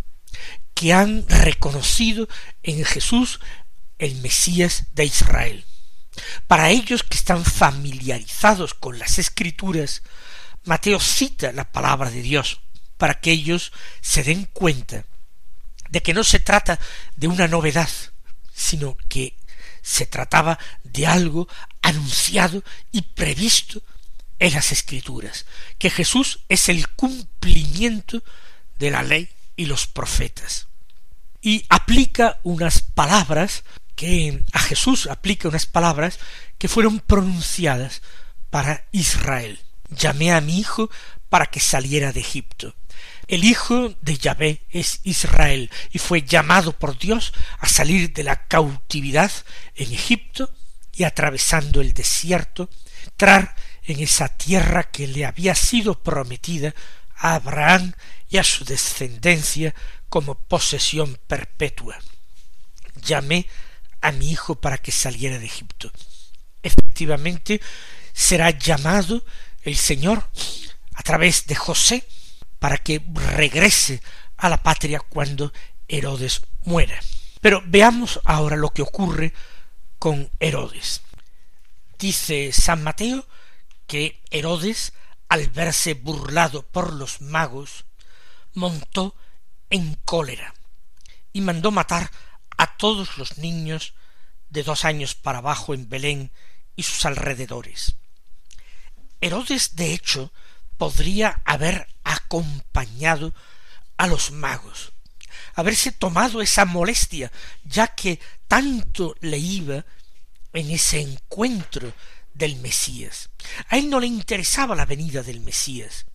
que 0.79 0.93
han 0.93 1.27
reconocido 1.27 2.29
en 2.63 2.85
Jesús 2.85 3.41
el 3.97 4.15
Mesías 4.21 4.85
de 4.93 5.03
Israel. 5.03 5.65
Para 6.47 6.69
ellos 6.69 7.03
que 7.03 7.17
están 7.17 7.43
familiarizados 7.43 8.75
con 8.75 8.97
las 8.97 9.19
escrituras, 9.19 10.03
Mateo 10.63 11.01
cita 11.01 11.51
la 11.51 11.69
palabra 11.69 12.09
de 12.09 12.21
Dios 12.21 12.61
para 12.97 13.19
que 13.19 13.31
ellos 13.31 13.73
se 13.99 14.23
den 14.23 14.45
cuenta 14.45 15.03
de 15.89 16.01
que 16.01 16.13
no 16.13 16.23
se 16.23 16.39
trata 16.39 16.79
de 17.17 17.27
una 17.27 17.49
novedad, 17.49 17.89
sino 18.53 18.95
que 19.09 19.35
se 19.81 20.05
trataba 20.05 20.59
de 20.85 21.07
algo 21.07 21.49
anunciado 21.81 22.63
y 22.93 23.01
previsto 23.01 23.81
en 24.39 24.53
las 24.53 24.71
escrituras, 24.71 25.45
que 25.77 25.89
Jesús 25.89 26.39
es 26.47 26.69
el 26.69 26.87
cumplimiento 26.87 28.23
de 28.77 28.91
la 28.91 29.03
ley 29.03 29.29
y 29.57 29.65
los 29.65 29.85
profetas. 29.85 30.68
Y 31.41 31.65
aplica 31.69 32.39
unas 32.43 32.81
palabras 32.81 33.63
que 33.95 34.43
a 34.53 34.59
Jesús 34.59 35.07
aplica 35.07 35.47
unas 35.47 35.65
palabras 35.65 36.19
que 36.57 36.67
fueron 36.67 36.99
pronunciadas 36.99 38.01
para 38.49 38.85
Israel. 38.91 39.59
Llamé 39.89 40.31
a 40.31 40.41
mi 40.41 40.59
hijo 40.59 40.89
para 41.29 41.47
que 41.47 41.59
saliera 41.59 42.11
de 42.11 42.19
Egipto. 42.19 42.75
El 43.27 43.43
hijo 43.43 43.93
de 44.01 44.17
Yahvé 44.17 44.61
es 44.69 45.01
Israel 45.03 45.69
y 45.91 45.99
fue 45.99 46.23
llamado 46.23 46.73
por 46.73 46.97
Dios 46.97 47.33
a 47.59 47.69
salir 47.69 48.11
de 48.11 48.23
la 48.23 48.47
cautividad 48.47 49.31
en 49.75 49.93
Egipto 49.93 50.51
y 50.93 51.03
atravesando 51.03 51.79
el 51.79 51.93
desierto, 51.93 52.69
entrar 53.05 53.55
en 53.83 53.99
esa 53.99 54.29
tierra 54.29 54.89
que 54.89 55.07
le 55.07 55.25
había 55.25 55.55
sido 55.55 56.01
prometida 56.01 56.73
a 57.15 57.35
Abraham 57.35 57.93
y 58.29 58.37
a 58.37 58.43
su 58.43 58.65
descendencia 58.65 59.75
como 60.09 60.35
posesión 60.35 61.17
perpetua. 61.27 61.97
Llamé 63.01 63.47
a 64.01 64.11
mi 64.11 64.31
hijo 64.31 64.55
para 64.55 64.77
que 64.77 64.91
saliera 64.91 65.39
de 65.39 65.45
Egipto. 65.45 65.91
Efectivamente, 66.63 67.61
será 68.13 68.49
llamado 68.51 69.23
el 69.61 69.77
Señor 69.77 70.29
a 70.93 71.03
través 71.03 71.47
de 71.47 71.55
José 71.55 72.07
para 72.59 72.77
que 72.77 73.01
regrese 73.13 74.01
a 74.37 74.49
la 74.49 74.61
patria 74.61 74.99
cuando 74.99 75.53
Herodes 75.87 76.41
muera. 76.63 76.99
Pero 77.41 77.63
veamos 77.65 78.19
ahora 78.25 78.55
lo 78.57 78.69
que 78.69 78.81
ocurre 78.81 79.33
con 79.97 80.29
Herodes. 80.39 81.01
Dice 81.97 82.51
San 82.53 82.83
Mateo 82.83 83.27
que 83.87 84.21
Herodes, 84.29 84.93
al 85.29 85.49
verse 85.49 85.93
burlado 85.93 86.63
por 86.63 86.93
los 86.93 87.21
magos, 87.21 87.85
montó 88.53 89.15
en 89.69 89.95
cólera 90.05 90.53
y 91.33 91.41
mandó 91.41 91.71
matar 91.71 92.11
a 92.57 92.77
todos 92.77 93.17
los 93.17 93.37
niños 93.37 93.93
de 94.49 94.63
dos 94.63 94.85
años 94.85 95.15
para 95.15 95.39
abajo 95.39 95.73
en 95.73 95.89
Belén 95.89 96.31
y 96.75 96.83
sus 96.83 97.05
alrededores. 97.05 97.95
Herodes, 99.21 99.75
de 99.75 99.93
hecho, 99.93 100.31
podría 100.77 101.41
haber 101.45 101.87
acompañado 102.03 103.33
a 103.97 104.07
los 104.07 104.31
magos, 104.31 104.93
haberse 105.55 105.91
tomado 105.91 106.41
esa 106.41 106.65
molestia, 106.65 107.31
ya 107.63 107.87
que 107.87 108.19
tanto 108.47 109.15
le 109.19 109.37
iba 109.37 109.85
en 110.53 110.71
ese 110.71 111.01
encuentro 111.01 111.93
del 112.33 112.55
Mesías. 112.57 113.29
A 113.67 113.77
él 113.77 113.89
no 113.89 113.99
le 113.99 114.07
interesaba 114.07 114.75
la 114.75 114.85
venida 114.85 115.21
del 115.21 115.41
Mesías, 115.41 116.05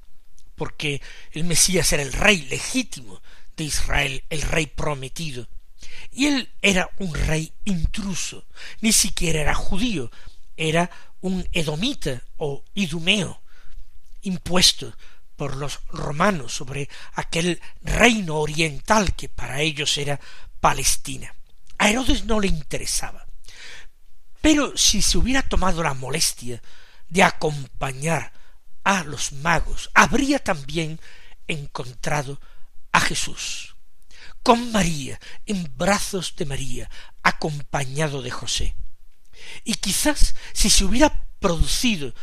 porque 0.56 1.02
el 1.32 1.44
Mesías 1.44 1.92
era 1.92 2.02
el 2.02 2.12
rey 2.12 2.42
legítimo 2.42 3.20
de 3.56 3.64
Israel, 3.64 4.24
el 4.30 4.42
rey 4.42 4.66
prometido. 4.66 5.48
Y 6.10 6.26
él 6.26 6.50
era 6.62 6.90
un 6.98 7.14
rey 7.14 7.52
intruso, 7.64 8.46
ni 8.80 8.92
siquiera 8.92 9.40
era 9.40 9.54
judío, 9.54 10.10
era 10.56 10.90
un 11.20 11.46
edomita 11.52 12.22
o 12.36 12.64
idumeo, 12.74 13.42
impuesto 14.22 14.94
por 15.36 15.56
los 15.56 15.80
romanos 15.88 16.54
sobre 16.54 16.88
aquel 17.14 17.60
reino 17.82 18.36
oriental 18.36 19.14
que 19.14 19.28
para 19.28 19.60
ellos 19.60 19.98
era 19.98 20.20
Palestina. 20.60 21.34
A 21.78 21.90
Herodes 21.90 22.24
no 22.24 22.40
le 22.40 22.46
interesaba. 22.46 23.26
Pero 24.40 24.76
si 24.76 25.02
se 25.02 25.18
hubiera 25.18 25.42
tomado 25.42 25.82
la 25.82 25.94
molestia 25.94 26.62
de 27.08 27.22
acompañar 27.22 28.32
a 28.84 29.02
los 29.02 29.32
magos, 29.32 29.90
habría 29.94 30.38
también 30.38 31.00
encontrado 31.48 32.40
a 32.94 33.00
Jesús, 33.00 33.74
con 34.44 34.70
María, 34.70 35.18
en 35.46 35.76
brazos 35.76 36.36
de 36.36 36.46
María, 36.46 36.88
acompañado 37.24 38.22
de 38.22 38.30
José. 38.30 38.76
Y 39.64 39.74
quizás 39.74 40.36
si 40.52 40.70
se 40.70 40.84
hubiera 40.84 41.26
producido 41.40 42.14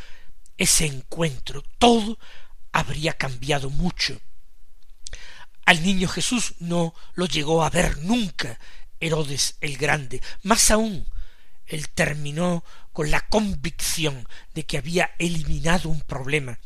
ese 0.57 0.85
encuentro, 0.85 1.61
todo 1.77 2.17
habría 2.71 3.11
cambiado 3.11 3.69
mucho. 3.69 4.21
Al 5.65 5.83
niño 5.83 6.07
Jesús 6.07 6.55
no 6.59 6.95
lo 7.15 7.25
llegó 7.25 7.65
a 7.65 7.69
ver 7.69 7.97
nunca 7.97 8.57
Herodes 9.01 9.57
el 9.59 9.75
Grande. 9.75 10.21
Más 10.41 10.71
aún, 10.71 11.05
él 11.65 11.89
terminó 11.89 12.63
con 12.93 13.11
la 13.11 13.27
convicción 13.27 14.25
de 14.53 14.65
que 14.65 14.77
había 14.77 15.11
eliminado 15.19 15.89
un 15.89 15.99
problema, 15.99 16.59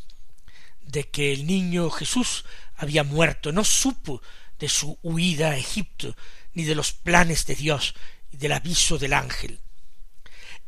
de 0.84 1.10
que 1.10 1.34
el 1.34 1.48
niño 1.48 1.90
Jesús 1.90 2.46
había 2.76 3.04
muerto, 3.04 3.52
no 3.52 3.64
supo 3.64 4.22
de 4.60 4.70
su 4.70 4.98
huida 5.02 5.52
a 5.52 5.58
Egipto, 5.58 6.16
ni 6.54 6.64
de 6.64 6.76
los 6.76 6.94
planes 6.94 7.46
de 7.46 7.56
Dios 7.56 7.96
y 8.32 8.38
del 8.38 8.54
aviso 8.54 8.98
del 8.98 9.14
ángel. 9.14 9.60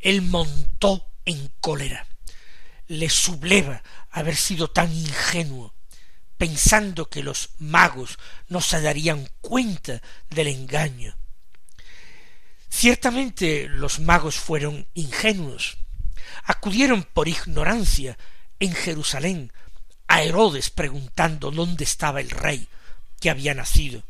Él 0.00 0.22
montó 0.22 1.06
en 1.24 1.50
cólera. 1.60 2.06
Le 2.86 3.10
subleva 3.10 3.82
haber 4.10 4.36
sido 4.36 4.70
tan 4.70 4.92
ingenuo, 4.92 5.74
pensando 6.36 7.08
que 7.10 7.22
los 7.22 7.50
magos 7.58 8.18
no 8.48 8.60
se 8.60 8.80
darían 8.80 9.28
cuenta 9.40 10.00
del 10.30 10.48
engaño. 10.48 11.16
Ciertamente 12.70 13.66
los 13.68 13.98
magos 13.98 14.36
fueron 14.36 14.86
ingenuos. 14.94 15.78
Acudieron 16.44 17.02
por 17.02 17.28
ignorancia 17.28 18.16
en 18.60 18.72
Jerusalén 18.72 19.52
Herodes 20.22 20.70
preguntando 20.70 21.50
dónde 21.50 21.84
estaba 21.84 22.20
el 22.20 22.30
rey 22.30 22.68
que 23.20 23.30
había 23.30 23.54
nacido. 23.54 24.02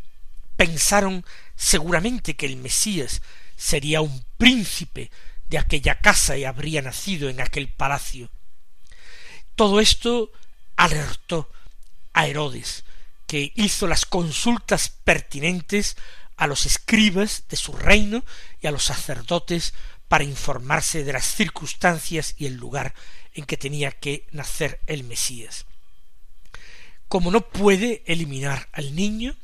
Pensaron 0.57 1.25
seguramente 1.57 2.37
que 2.37 2.47
el 2.47 2.57
Mesías 2.57 3.23
sería 3.57 4.01
un 4.01 4.25
príncipe 4.37 5.11
de 5.49 5.59
aquella 5.59 5.99
casa 5.99 6.37
y 6.37 6.45
habría 6.45 6.83
nacido 6.83 7.29
en 7.29 7.41
aquel 7.41 7.69
palacio. 7.69 8.31
Todo 9.55 9.81
esto 9.81 10.31
alertó 10.77 11.51
a 12.13 12.27
Herodes, 12.27 12.85
que 13.27 13.53
hizo 13.57 13.87
las 13.87 14.07
consultas 14.07 14.89
pertinentes 14.89 15.97
a 16.37 16.47
los 16.47 16.67
escribas 16.67 17.45
de 17.49 17.57
su 17.57 17.73
reino 17.73 18.25
y 18.61 18.67
a 18.67 18.71
los 18.71 18.85
sacerdotes 18.85 19.75
para 20.07 20.25
informarse 20.25 21.05
de 21.05 21.13
las 21.13 21.27
circunstancias 21.27 22.35
y 22.39 22.47
el 22.47 22.55
lugar 22.55 22.95
en 23.35 23.45
que 23.45 23.57
tenía 23.57 23.93
que 23.93 24.27
nacer 24.31 24.81
el 24.87 25.05
Mesías. 25.05 25.67
Como 27.09 27.31
no 27.31 27.41
puede 27.41 28.03
eliminar 28.07 28.69
al 28.73 28.95
niño, 28.95 29.35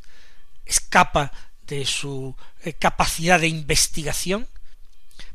escapa 0.66 1.32
de 1.66 1.86
su 1.86 2.36
eh, 2.62 2.74
capacidad 2.74 3.40
de 3.40 3.48
investigación, 3.48 4.46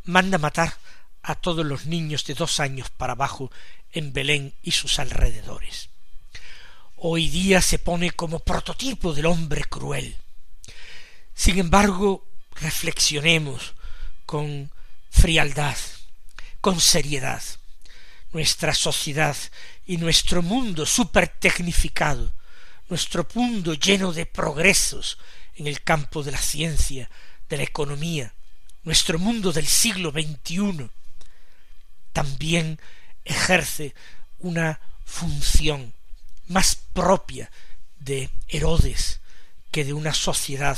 manda 0.03 0.37
matar 0.37 0.77
a 1.23 1.35
todos 1.35 1.65
los 1.65 1.85
niños 1.85 2.25
de 2.25 2.35
dos 2.35 2.59
años 2.59 2.89
para 2.89 3.13
abajo 3.13 3.51
en 3.91 4.13
Belén 4.13 4.53
y 4.61 4.71
sus 4.71 4.99
alrededores. 4.99 5.89
Hoy 6.97 7.29
día 7.29 7.61
se 7.61 7.79
pone 7.79 8.11
como 8.11 8.39
prototipo 8.39 9.13
del 9.13 9.25
hombre 9.25 9.63
cruel. 9.65 10.15
Sin 11.33 11.57
embargo, 11.57 12.27
reflexionemos 12.55 13.73
con 14.25 14.69
frialdad, 15.09 15.77
con 16.61 16.79
seriedad. 16.79 17.41
Nuestra 18.31 18.73
sociedad 18.73 19.35
y 19.89 19.97
nuestro 19.97 20.43
mundo 20.43 20.85
supertecnificado, 20.85 22.31
nuestro 22.89 23.27
mundo 23.33 23.73
lleno 23.73 24.13
de 24.13 24.27
progresos 24.27 25.17
en 25.55 25.65
el 25.65 25.81
campo 25.81 26.21
de 26.21 26.31
la 26.31 26.37
ciencia, 26.37 27.09
de 27.49 27.57
la 27.57 27.63
economía, 27.63 28.35
nuestro 28.83 29.17
mundo 29.17 29.51
del 29.51 29.65
siglo 29.65 30.11
XXI, 30.11 30.91
también 32.13 32.79
ejerce 33.25 33.95
una 34.37 34.79
función 35.05 35.91
más 36.45 36.75
propia 36.75 37.49
de 37.97 38.29
Herodes 38.47 39.21
que 39.71 39.85
de 39.85 39.93
una 39.93 40.13
sociedad 40.13 40.77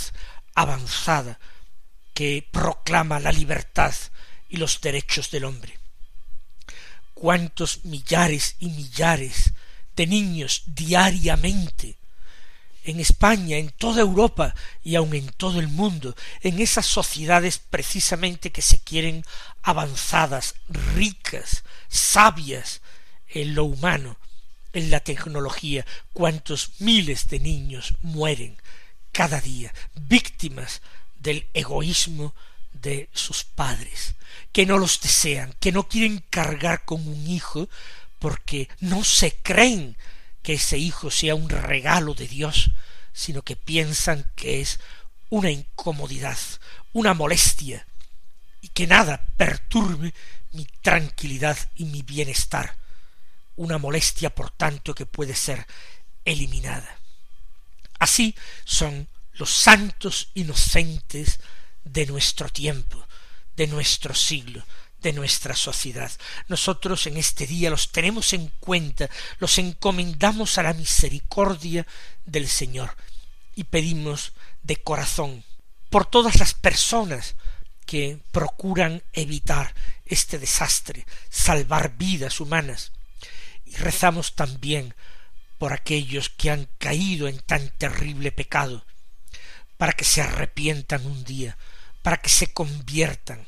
avanzada 0.56 1.38
que 2.14 2.48
proclama 2.50 3.20
la 3.20 3.34
libertad 3.34 3.94
y 4.48 4.56
los 4.56 4.80
derechos 4.80 5.32
del 5.32 5.44
hombre. 5.44 5.81
Cuántos 7.22 7.86
millares 7.86 8.56
y 8.58 8.70
millares 8.70 9.54
de 9.96 10.08
niños 10.08 10.64
diariamente 10.66 11.96
en 12.84 13.00
España, 13.00 13.58
en 13.58 13.70
toda 13.70 14.02
Europa 14.02 14.56
y 14.84 14.96
aun 14.96 15.14
en 15.14 15.30
todo 15.30 15.60
el 15.60 15.68
mundo, 15.68 16.16
en 16.42 16.60
esas 16.60 16.88
sociedades 16.88 17.60
precisamente 17.60 18.52
que 18.52 18.64
se 18.64 18.80
quieren 18.80 19.24
avanzadas, 19.62 20.56
ricas, 20.68 21.64
sabias 21.90 22.82
en 23.30 23.54
lo 23.54 23.66
humano, 23.66 24.18
en 24.74 24.90
la 24.90 25.02
tecnología, 25.02 25.86
cuántos 26.14 26.72
miles 26.80 27.28
de 27.28 27.40
niños 27.40 27.94
mueren 28.02 28.58
cada 29.12 29.42
día, 29.42 29.72
víctimas 29.94 30.82
del 31.20 31.46
egoísmo 31.54 32.34
de 32.74 33.10
sus 33.14 33.44
padres, 33.44 34.16
que 34.52 34.66
no 34.66 34.78
los 34.78 35.00
desean, 35.02 35.54
que 35.60 35.72
no 35.72 35.88
quieren 35.88 36.24
cargar 36.30 36.86
con 36.86 37.08
un 37.08 37.28
hijo 37.28 37.70
porque 38.20 38.70
no 38.80 39.04
se 39.04 39.34
creen 39.36 39.98
que 40.44 40.54
ese 40.54 40.78
hijo 40.78 41.12
sea 41.12 41.36
un 41.36 41.50
regalo 41.50 42.14
de 42.14 42.28
Dios, 42.28 42.72
sino 43.14 43.42
que 43.42 43.56
piensan 43.56 44.32
que 44.36 44.62
es 44.62 44.80
una 45.30 45.52
incomodidad, 45.52 46.38
una 46.94 47.14
molestia, 47.14 47.88
y 48.62 48.70
que 48.70 48.88
nada 48.88 49.26
perturbe 49.38 50.14
mi 50.52 50.66
tranquilidad 50.82 51.58
y 51.76 51.86
mi 51.86 52.02
bienestar, 52.02 52.76
una 53.56 53.78
molestia 53.78 54.34
por 54.34 54.52
tanto 54.52 54.94
que 54.94 55.06
puede 55.06 55.36
ser 55.36 55.66
eliminada. 56.26 57.00
Así 58.00 58.36
son 58.66 59.08
los 59.34 59.50
santos 59.50 60.30
inocentes 60.34 61.40
de 61.84 62.06
nuestro 62.06 62.50
tiempo, 62.50 63.08
de 63.56 63.68
nuestro 63.68 64.14
siglo, 64.14 64.64
de 65.02 65.14
nuestra 65.14 65.56
sociedad. 65.56 66.12
Nosotros 66.48 67.08
en 67.08 67.18
este 67.18 67.48
día 67.48 67.70
los 67.70 67.92
tenemos 67.92 68.34
en 68.34 68.52
cuenta, 68.60 69.10
los 69.40 69.58
encomendamos 69.58 70.58
a 70.58 70.64
la 70.64 70.74
misericordia 70.74 71.86
del 72.26 72.48
Señor 72.48 72.96
y 73.56 73.64
pedimos 73.64 74.34
de 74.64 74.78
corazón 74.78 75.44
por 75.90 76.06
todas 76.06 76.40
las 76.40 76.54
personas 76.54 77.36
que 77.86 78.20
procuran 78.32 79.04
evitar 79.12 79.74
este 80.06 80.40
desastre, 80.40 81.06
salvar 81.30 81.98
vidas 81.98 82.40
humanas. 82.40 82.92
Y 83.66 83.76
rezamos 83.76 84.36
también 84.36 84.96
por 85.58 85.74
aquellos 85.74 86.30
que 86.30 86.50
han 86.50 86.70
caído 86.78 87.28
en 87.28 87.40
tan 87.40 87.70
terrible 87.78 88.32
pecado, 88.32 88.86
para 89.78 89.94
que 89.94 90.06
se 90.06 90.22
arrepientan 90.22 91.06
un 91.06 91.24
día, 91.24 91.58
para 92.02 92.18
que 92.18 92.30
se 92.30 92.54
conviertan, 92.54 93.46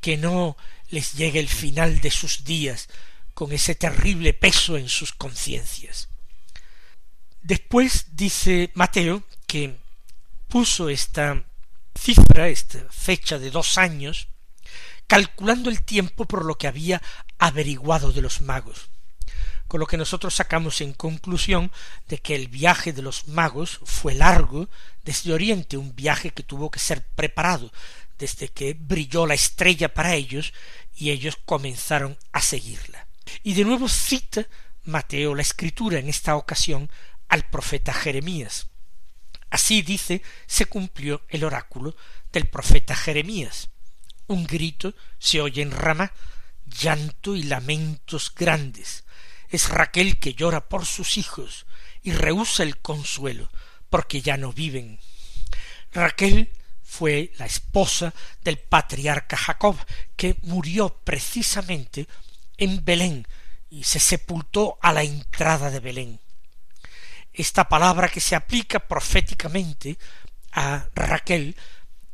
que 0.00 0.16
no 0.16 0.56
les 0.90 1.14
llegue 1.14 1.38
el 1.38 1.48
final 1.48 2.00
de 2.00 2.10
sus 2.10 2.44
días 2.44 2.88
con 3.34 3.52
ese 3.52 3.74
terrible 3.74 4.34
peso 4.34 4.76
en 4.76 4.88
sus 4.88 5.12
conciencias. 5.12 6.08
Después 7.42 8.06
dice 8.12 8.70
Mateo 8.74 9.22
que 9.46 9.76
puso 10.48 10.88
esta 10.88 11.44
cifra, 11.98 12.48
esta 12.48 12.80
fecha 12.90 13.38
de 13.38 13.50
dos 13.50 13.78
años, 13.78 14.28
calculando 15.06 15.70
el 15.70 15.82
tiempo 15.82 16.24
por 16.24 16.44
lo 16.44 16.56
que 16.56 16.66
había 16.66 17.02
averiguado 17.38 18.12
de 18.12 18.22
los 18.22 18.40
magos, 18.40 18.90
con 19.68 19.80
lo 19.80 19.86
que 19.86 19.96
nosotros 19.96 20.34
sacamos 20.34 20.80
en 20.80 20.94
conclusión 20.94 21.70
de 22.08 22.18
que 22.18 22.34
el 22.34 22.48
viaje 22.48 22.92
de 22.92 23.02
los 23.02 23.28
magos 23.28 23.80
fue 23.84 24.14
largo 24.14 24.68
desde 25.04 25.32
Oriente, 25.32 25.76
un 25.76 25.94
viaje 25.94 26.30
que 26.30 26.42
tuvo 26.42 26.70
que 26.70 26.80
ser 26.80 27.06
preparado 27.14 27.70
desde 28.18 28.48
que 28.48 28.74
brilló 28.74 29.26
la 29.26 29.34
estrella 29.34 29.92
para 29.94 30.14
ellos 30.14 30.52
y 30.96 31.10
ellos 31.10 31.38
comenzaron 31.44 32.18
a 32.32 32.40
seguirla. 32.40 33.06
Y 33.42 33.54
de 33.54 33.64
nuevo 33.64 33.88
cita 33.88 34.46
Mateo 34.84 35.34
la 35.34 35.42
escritura 35.42 35.98
en 35.98 36.08
esta 36.08 36.34
ocasión 36.34 36.90
al 37.28 37.44
profeta 37.48 37.92
Jeremías. 37.92 38.68
Así 39.50 39.82
dice, 39.82 40.22
se 40.46 40.66
cumplió 40.66 41.22
el 41.28 41.44
oráculo 41.44 41.94
del 42.32 42.46
profeta 42.48 42.96
Jeremías. 42.96 43.68
Un 44.26 44.46
grito 44.46 44.94
se 45.18 45.40
oye 45.40 45.62
en 45.62 45.70
Rama, 45.70 46.12
llanto 46.66 47.36
y 47.36 47.44
lamentos 47.44 48.32
grandes. 48.34 49.04
Es 49.48 49.68
Raquel 49.68 50.18
que 50.18 50.34
llora 50.34 50.68
por 50.68 50.86
sus 50.86 51.16
hijos 51.16 51.66
y 52.02 52.12
rehúsa 52.12 52.62
el 52.62 52.78
consuelo, 52.78 53.50
porque 53.90 54.20
ya 54.20 54.36
no 54.36 54.52
viven. 54.52 54.98
Raquel 55.92 56.52
fue 56.82 57.32
la 57.38 57.46
esposa 57.46 58.14
del 58.42 58.58
patriarca 58.58 59.36
Jacob, 59.36 59.76
que 60.16 60.36
murió 60.42 60.98
precisamente 61.04 62.06
en 62.56 62.84
Belén 62.84 63.26
y 63.70 63.84
se 63.84 64.00
sepultó 64.00 64.78
a 64.80 64.92
la 64.92 65.02
entrada 65.02 65.70
de 65.70 65.80
Belén. 65.80 66.20
Esta 67.32 67.68
palabra 67.68 68.08
que 68.08 68.20
se 68.20 68.34
aplica 68.34 68.80
proféticamente 68.80 69.98
a 70.52 70.88
Raquel, 70.94 71.56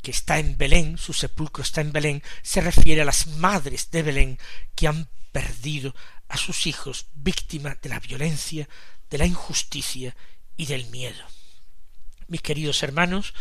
que 0.02 0.10
está 0.10 0.38
en 0.38 0.58
Belén, 0.58 0.98
su 0.98 1.12
sepulcro 1.12 1.62
está 1.62 1.80
en 1.80 1.92
Belén, 1.92 2.22
se 2.42 2.60
refiere 2.60 3.02
a 3.02 3.06
las 3.06 3.26
madres 3.26 3.90
de 3.90 4.02
Belén 4.02 4.38
que 4.74 4.88
han 4.88 5.08
perdido 5.32 5.94
a 6.28 6.36
sus 6.36 6.66
hijos 6.66 7.06
víctimas 7.14 7.80
de 7.80 7.88
la 7.88 8.00
violencia, 8.00 8.68
de 9.10 9.18
la 9.18 9.26
injusticia 9.26 10.16
y 10.56 10.66
del 10.66 10.86
miedo. 10.86 11.24
Mis 12.28 12.42
queridos 12.42 12.82
hermanos, 12.82 13.34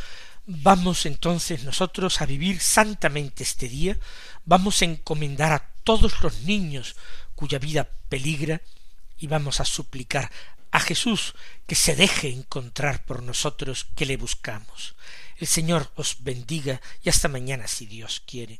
Vamos 0.45 1.05
entonces 1.05 1.63
nosotros 1.63 2.21
a 2.21 2.25
vivir 2.25 2.59
santamente 2.59 3.43
este 3.43 3.69
día, 3.69 3.97
vamos 4.43 4.81
a 4.81 4.85
encomendar 4.85 5.53
a 5.53 5.71
todos 5.85 6.21
los 6.21 6.41
niños 6.41 6.97
cuya 7.33 7.59
vida 7.59 7.89
peligra 8.09 8.61
y 9.17 9.27
vamos 9.27 9.61
a 9.61 9.65
suplicar 9.65 10.29
a 10.71 10.81
Jesús 10.81 11.33
que 11.65 11.75
se 11.75 11.95
deje 11.95 12.29
encontrar 12.29 13.05
por 13.05 13.23
nosotros 13.23 13.87
que 13.95 14.05
le 14.05 14.17
buscamos. 14.17 14.95
El 15.37 15.47
Señor 15.47 15.91
os 15.95 16.17
bendiga 16.23 16.81
y 17.03 17.09
hasta 17.09 17.29
mañana 17.29 17.67
si 17.67 17.85
Dios 17.85 18.21
quiere. 18.25 18.59